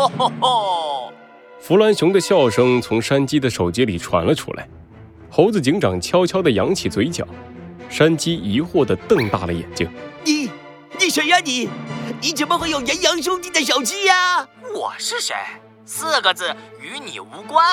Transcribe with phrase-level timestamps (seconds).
[0.00, 1.12] 吼吼吼！
[1.60, 4.66] 弗兰熊的笑声从山鸡的手机里传了出来。
[5.28, 7.26] 猴子警长悄悄地扬起嘴角，
[7.88, 9.88] 山鸡疑惑地瞪大了眼睛
[10.24, 10.50] ：“你，
[10.98, 11.38] 你谁呀？
[11.40, 11.68] 你，
[12.20, 14.48] 你怎么会有岩羊兄弟的手机呀？
[14.74, 15.36] 我是谁？
[15.84, 17.64] 四个字，与你无关。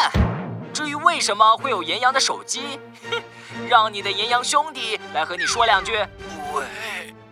[0.73, 2.59] 至于为什么会有岩羊的手机，
[3.09, 3.19] 哼，
[3.69, 5.93] 让你的岩羊兄弟来和你说两句。”
[6.53, 6.63] 喂，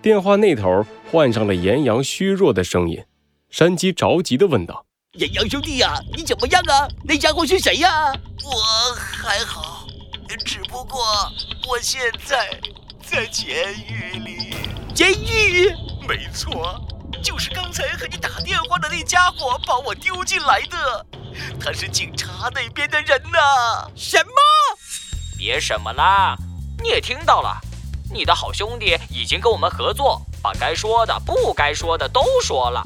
[0.02, 3.04] 电话那头换上了岩羊虚弱的声音。
[3.50, 4.86] 山鸡着急地问道
[5.18, 6.88] ：“岩羊兄弟呀，你怎么样啊？
[7.04, 8.12] 那家伙是谁呀？”
[8.44, 9.88] 我还好，
[10.44, 11.02] 只不过
[11.68, 12.60] 我现在
[13.02, 14.56] 在监狱里。
[14.94, 15.74] 监狱？
[16.08, 16.80] 没错，
[17.24, 21.06] 就是刚才和你打电话的那家伙把我丢进来的。
[21.60, 23.90] 他是警察那边的人呐。
[23.96, 24.32] 什么？
[25.38, 26.36] 别什么啦，
[26.84, 27.60] 你也听到了，
[28.12, 32.84] 你的好兄弟已经跟我们合作，把该说的、不该说的都说了。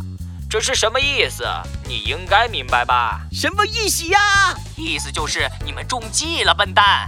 [0.50, 1.46] 这是什么意思？
[1.86, 3.22] 你应该明白吧？
[3.32, 4.20] 什么意思呀？
[4.76, 7.08] 意思就是你们中计了，笨蛋！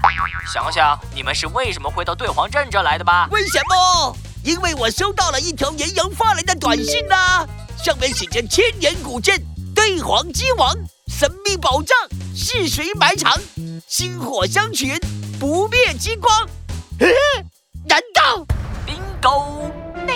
[0.53, 3.27] 想想你们是为什么会到对黄镇这来的吧？
[3.31, 4.15] 为什么？
[4.43, 7.43] 因为我收到了一条岩羊发来的短信呐，
[7.83, 9.35] 上面写着“千年古镇，
[9.73, 10.71] 对黄鸡王，
[11.07, 11.97] 神秘宝藏，
[12.35, 13.33] 是谁埋藏？
[13.87, 14.99] 薪火相传，
[15.39, 16.47] 不灭金光。”
[17.89, 18.45] 难道
[18.85, 19.60] ？bingo！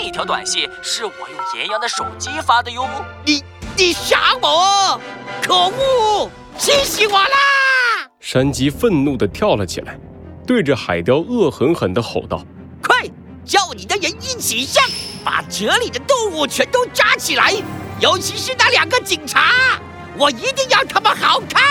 [0.05, 2.87] 那条短信是我用岩羊的手机发的哟！
[3.25, 3.43] 你
[3.75, 5.01] 你傻我！
[5.41, 6.29] 可恶！
[6.59, 8.07] 气死我啦！
[8.19, 9.97] 山鸡愤怒地跳了起来，
[10.45, 12.45] 对着海雕恶狠狠地吼道
[12.83, 12.95] ：“快
[13.43, 14.83] 叫你的人一起上，
[15.23, 17.51] 把这里的动物全都抓起来，
[17.99, 19.79] 尤其是那两个警察，
[20.19, 21.63] 我一定要他们好看！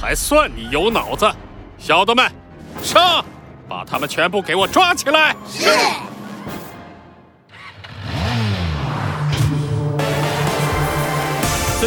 [0.00, 1.32] 还算你有脑子，
[1.78, 2.28] 小的们，
[2.82, 3.24] 上，
[3.68, 5.70] 把他们全部给我抓起来！”是。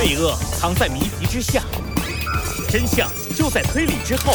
[0.02, 1.62] 罪恶藏在谜题之下，
[2.70, 4.34] 真相就在推理之后。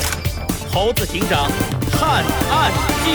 [0.71, 1.51] 猴子警长
[1.91, 2.71] 探案
[3.03, 3.13] 记：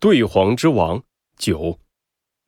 [0.00, 1.02] 对黄之王
[1.36, 1.78] 九，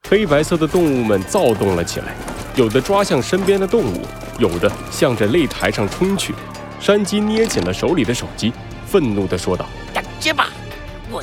[0.09, 2.15] 黑白色的动物们躁动了起来，
[2.55, 4.01] 有的抓向身边的动物，
[4.39, 6.33] 有的向着擂台上冲去。
[6.79, 8.51] 山鸡捏紧了手里的手机，
[8.87, 10.49] 愤怒地说道：“等着吧！”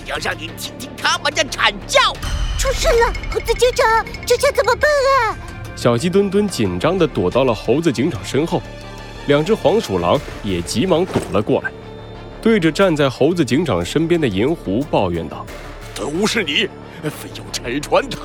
[0.05, 1.99] 我要让你听听他们的惨叫！
[2.59, 5.39] 出事了，猴子警长，这下怎么办啊？
[5.75, 8.61] 小鸡墩墩紧张地躲到了猴子警长身后，
[9.29, 11.73] 两只黄鼠狼也急忙躲了过来，
[12.43, 15.47] 对着站在猴子警长身边的银狐抱怨道
[15.97, 16.69] ：“都是你，
[17.05, 18.19] 非要拆穿他，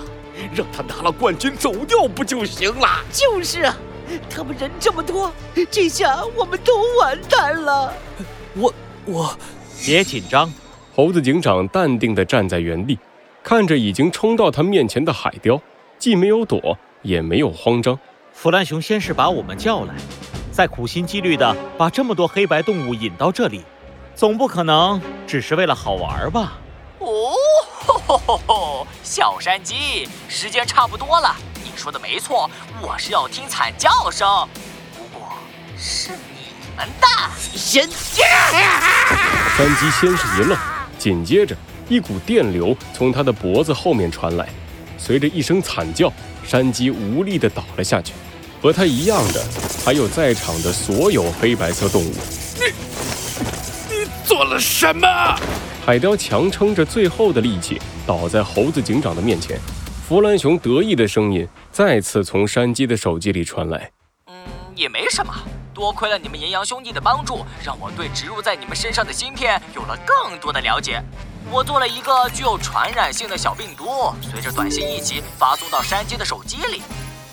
[0.53, 2.87] 让他拿了冠军走掉不就行了？
[3.09, 3.77] 就是啊，
[4.29, 5.31] 他们人这么多，
[5.71, 7.93] 这下我们都完蛋了。
[8.55, 8.73] 我
[9.05, 9.39] 我，
[9.85, 10.51] 别紧张。”
[10.99, 12.99] 猴子警长淡定地站在原地，
[13.41, 15.61] 看着已经冲到他面前的海雕，
[15.97, 17.97] 既没有躲，也没有慌张。
[18.33, 19.93] 弗兰熊先是把我们叫来，
[20.51, 23.63] 再苦心积虑地把这么多黑白动物引到这里，
[24.13, 26.57] 总不可能只是为了好玩吧？
[26.99, 27.31] 哦，
[27.87, 28.87] 吼吼吼！
[29.01, 31.33] 小山鸡，时间差不多了。
[31.63, 32.51] 你说的没错，
[32.81, 34.27] 我是要听惨叫声。
[34.97, 35.29] 不过，
[35.77, 37.07] 是你们的
[37.37, 37.89] 先。
[39.55, 40.57] 山鸡先是一愣。
[40.99, 41.55] 紧接着，
[41.87, 44.47] 一股电流从他的脖子后面传来，
[44.97, 46.11] 随着一声惨叫，
[46.45, 48.13] 山鸡无力地倒了下去。
[48.61, 49.41] 和他一样的，
[49.85, 52.13] 还有在场的所有黑白色动物。
[52.59, 52.65] 你，
[53.89, 55.07] 你做了什么？
[55.85, 59.57] 海雕强撑着最后的力气，倒在猴子警长的面前。
[60.07, 63.89] 弗兰熊得意的声音再次从山鸡的手机里传来
[64.27, 64.35] ：“嗯，
[64.75, 65.33] 也没什么。”
[65.79, 71.01] 多亏了你们岩羊兄弟的帮助，让我对植入在你们身上的芯片有了更多的了解。
[71.49, 76.81] 我做了一个具有传染性的小病毒，随着短信一起发送到山鸡的手机里。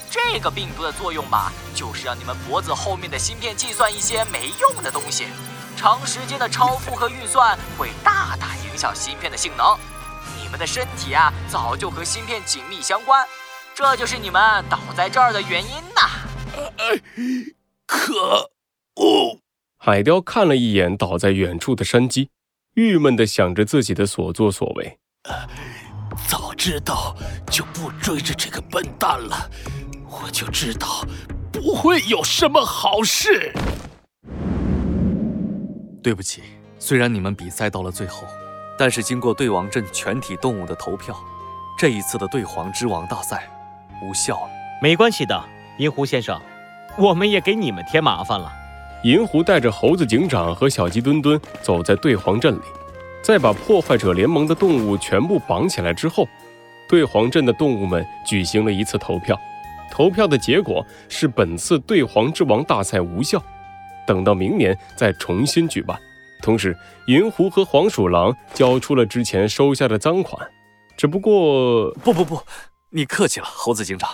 [0.08, 5.26] 这个病毒的作用吧，就是让你们脖子后面的芯片计算一些没用的东西。
[5.76, 9.76] 长时间的超负荷运算会大大影响芯片的性能。
[10.40, 13.26] 你们的身体啊，早就和芯片紧密相关，
[13.75, 17.65] 这就是你们倒在这儿的原因呐。
[17.87, 18.50] 可
[18.97, 19.41] 恶！
[19.79, 22.31] 海雕看了一眼倒在远处的山鸡，
[22.75, 24.99] 郁闷地想着自己的所作所为。
[26.29, 27.15] 早知道
[27.50, 29.50] 就不追着这个笨蛋了，
[30.11, 31.05] 我就知道
[31.53, 33.53] 不会有什么好事。
[36.03, 36.43] 对不起，
[36.79, 38.27] 虽然你们比赛到了最后，
[38.79, 41.17] 但是经过对王镇全体动物的投票，
[41.79, 43.49] 这一次的对黄之王大赛
[44.03, 44.50] 无效了。
[44.83, 45.44] 没关系的，
[45.79, 46.41] 银狐先生。
[46.98, 48.50] 我们也给你们添麻烦了。
[49.04, 52.62] 银狐带着猴子警长和小鸡墩墩走在对黄镇里，
[53.22, 56.26] 在把破坏者联盟的动物全部绑起来之后，
[56.88, 59.38] 对黄镇的动物们举行了一次投票，
[59.93, 63.40] 投票的结果是本次对黄之王大赛无效，
[64.06, 65.96] 等到明年再重新举办。
[66.42, 66.76] 同时，
[67.06, 70.49] 银狐和黄鼠狼交出了之前收下的赃款，
[70.96, 72.40] 只不过不不不，
[72.90, 74.08] 你客气了，猴子警长。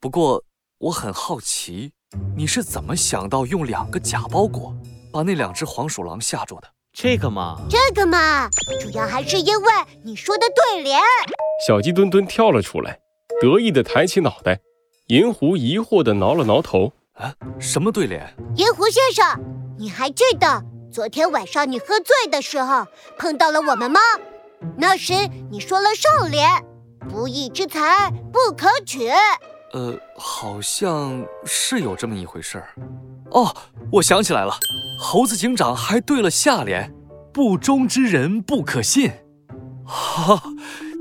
[0.00, 0.44] 不过
[0.78, 1.92] 我很好奇，
[2.36, 4.74] 你是怎么想到用两个假包裹
[5.12, 6.68] 把那两只黄鼠狼吓住的？
[6.92, 8.48] 这个嘛，这个嘛，
[8.80, 9.72] 主要还是因为
[10.04, 11.00] 你说的对联。
[11.66, 12.98] 小鸡墩墩跳了出来，
[13.40, 14.60] 得意地抬起脑袋。
[15.08, 18.34] 银狐疑惑地挠了挠头：“啊，什么对联？
[18.56, 19.24] 银狐先生，
[19.78, 20.62] 你还记得
[20.92, 22.86] 昨天晚上你喝醉的时候
[23.18, 24.00] 碰到了我们吗？
[24.76, 25.14] 那时
[25.50, 26.48] 你说了上联，
[27.08, 29.10] 不义之财不可取。
[29.72, 32.68] 呃，好像是有这么一回事儿。
[33.30, 33.54] 哦，
[33.90, 34.54] 我想起来了，
[34.98, 36.92] 猴子警长还对了下联：
[37.32, 39.10] 不忠之人不可信。
[39.84, 40.42] 哈。”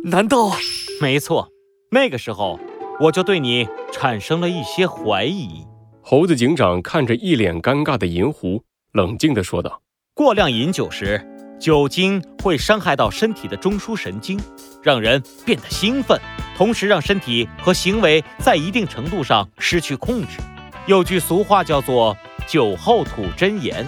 [0.03, 0.51] 难道？
[0.99, 1.47] 没错，
[1.91, 2.59] 那个时候
[2.99, 5.63] 我就对你产生了一些怀疑。
[6.01, 8.63] 猴子警长看着一脸尴尬的银狐，
[8.93, 9.83] 冷静地说道
[10.15, 11.23] ：“过量饮酒时，
[11.59, 14.39] 酒精会伤害到身体的中枢神经，
[14.81, 16.19] 让人变得兴奋，
[16.57, 20.39] 同时让身体和行为在一定程度上失去控制。
[20.85, 22.15] 有句俗话叫做
[22.47, 23.85] ‘酒后吐真言’，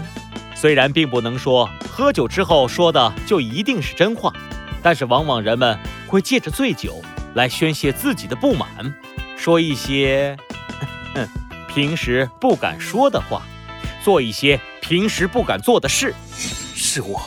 [0.55, 4.33] 虽然并不能说喝酒之后说的就一定是真话，
[4.81, 5.77] 但是往往人们。”
[6.13, 7.01] 会借着醉酒
[7.33, 8.69] 来宣泄自己的不满，
[9.35, 10.37] 说一些
[11.67, 13.41] 平时不敢说的话，
[14.03, 16.13] 做一些平时不敢做的事。
[16.75, 17.19] 是我，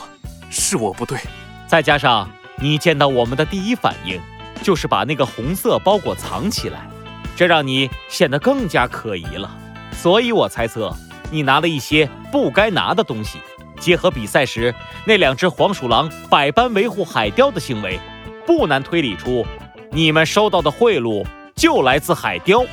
[0.49, 1.19] 是我不对。
[1.67, 2.29] 再加上
[2.59, 4.21] 你见到我们的第一反应
[4.61, 6.89] 就是把那个红色包裹藏起来，
[7.35, 9.49] 这让你显得更加可疑了。
[9.91, 10.93] 所以我猜测
[11.31, 13.39] 你拿了一些不该拿的东西，
[13.79, 14.73] 结合比赛时
[15.05, 17.99] 那两只黄鼠狼百般维护海雕的行为。
[18.45, 19.45] 不难推理出，
[19.91, 22.63] 你们收到的贿赂就来自海雕。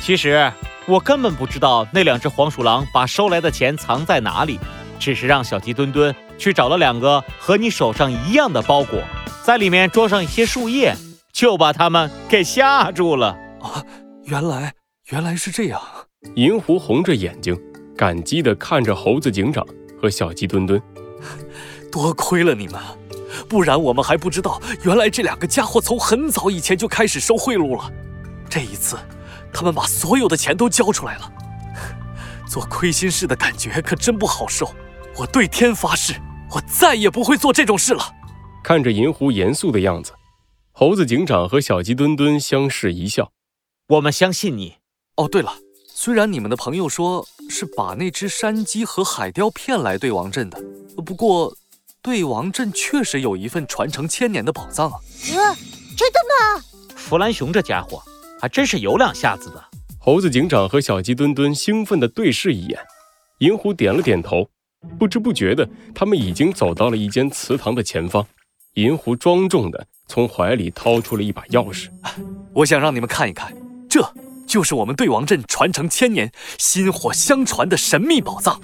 [0.00, 0.52] 其实
[0.86, 4.60] 我根本不知道那两只黄鼠狼把收来的钱藏在哪里，
[5.00, 9.02] 只是让小鸡墩墩去找了两个和你手上一样的包裹，
[9.42, 10.94] 在里面装上一些树叶，
[11.38, 13.28] 就把他们给吓住了。
[13.60, 13.80] 啊，
[14.24, 14.74] 原来
[15.10, 15.80] 原来是这样！
[16.34, 17.56] 银狐红着眼睛，
[17.96, 19.64] 感激地看着猴子警长
[20.02, 20.82] 和小鸡墩墩，
[21.92, 22.82] 多亏了你们。
[23.48, 27.88] 不然我们还不知道，原来这两个家伙从很早以前就开始收贿赂了。
[28.50, 28.98] 这一次，
[29.52, 31.32] 他们把所有的钱都交出来了。
[32.48, 34.74] 做亏心事的感觉可真不好受。
[35.16, 36.14] 我对天发誓，
[36.50, 38.02] 我再也不会做这种事了。
[38.64, 40.12] 看着银狐严肃的样子，
[40.80, 43.32] 猴子警长和小鸡墩墩相视一笑。
[43.88, 44.74] 我们相信你。
[45.16, 45.52] 哦，对了，
[45.88, 50.62] 虽然你们的朋友说是把那只山鸡和海雕骗来对王镇的，
[51.04, 51.52] 不过。
[52.00, 55.00] 对王镇确实有一份传承千年的宝藏啊！
[55.32, 55.56] 呃，
[55.96, 56.64] 真的吗？
[56.94, 58.00] 弗兰熊这家伙
[58.40, 59.62] 还真是有两下子的。
[59.98, 62.78] 猴子警长和小鸡墩墩兴奋地对视一眼，
[63.40, 64.48] 银狐点了点头。
[64.96, 68.24] 不知不觉的，他们已经走到了一间祠堂的前方。
[68.74, 71.88] 银狐庄重地从怀里掏出了一把钥匙，
[72.54, 73.54] 我想让你们看一看，
[73.88, 74.02] 这
[74.46, 78.58] 就是我们对王镇传承千年、薪火相传的神秘宝藏。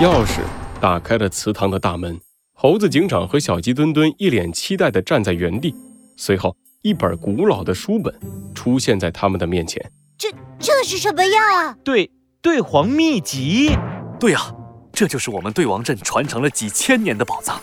[0.00, 0.40] 钥匙
[0.80, 2.18] 打开了祠堂的大门。
[2.54, 5.74] 猴子警长和小鸡墩墩一脸期待地站在原地，
[6.16, 8.14] 随后一本古老的书本
[8.54, 9.92] 出现在他们的面前。
[10.18, 11.76] 这这是什么呀？
[11.84, 12.10] 对，
[12.42, 13.70] 对黄秘籍。
[14.18, 14.54] 对啊，
[14.92, 17.58] 这就是我们对王镇传承了几千年的宝藏。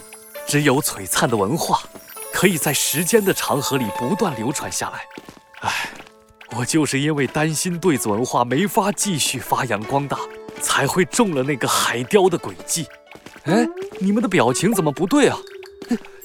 [0.48, 1.82] 只有璀璨的文化，
[2.34, 5.06] 可以在时间的长河里不断流传下来。
[5.62, 5.90] 唉，
[6.56, 10.20] 我就是因为担心对子文化没法继续发扬光大，
[10.62, 12.86] 才会中了那个海雕的诡计。
[13.46, 13.68] 哎，
[14.00, 15.38] 你们的表情怎么不对啊？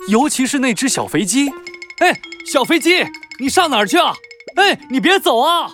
[0.09, 1.49] 尤其是那只小飞机。
[2.01, 3.05] 哎，小飞机，
[3.39, 4.13] 你上哪儿去啊？
[4.57, 5.71] 哎，你别走啊！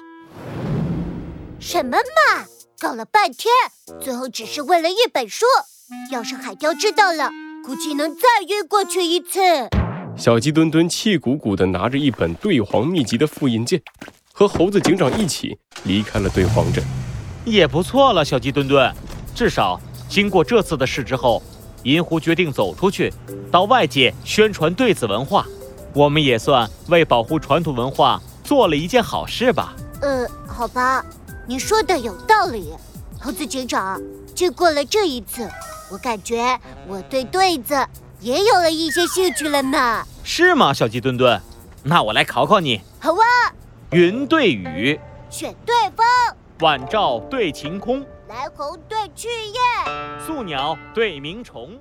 [1.59, 2.45] 什么嘛，
[2.79, 3.51] 搞了半天，
[4.01, 5.47] 最后只是为了一本书。
[6.13, 7.31] 要是海雕知道了，
[7.65, 9.41] 估计能再晕过去一次。
[10.19, 13.81] 小鸡墩墩气鼓鼓地拿着一本对黄秘籍的复印件，
[14.33, 16.83] 和猴子警长一起离开了对黄镇。
[17.45, 18.93] 也不错了，小鸡墩墩，
[19.33, 19.81] 至少。
[20.09, 21.41] 经过这次的事之后，
[21.85, 23.13] 银狐决定走出去，
[23.53, 25.47] 到外界宣传对子文化。
[25.95, 29.77] 我们也算为保护传统文化做了一件好事吧。
[30.03, 31.05] 呃，好吧，
[31.47, 32.73] 你说的有道理。
[33.21, 34.01] 猴子警长，
[34.35, 35.49] 经过了这一次，
[35.93, 36.59] 我感觉
[36.89, 37.87] 我对对子
[38.21, 40.05] 也有了一些兴趣了呢。
[40.25, 41.41] 是吗，小鸡墩墩？
[41.85, 42.81] 那我来考考你。
[43.01, 43.53] 好啊。
[43.93, 46.05] 云对雨，雪对风，
[46.61, 48.05] 晚照对晴空。
[48.29, 51.79] 来鸿对去雁，宿鸟对鸣虫。